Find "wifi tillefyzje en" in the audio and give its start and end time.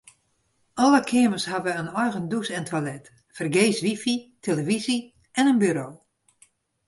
3.85-5.49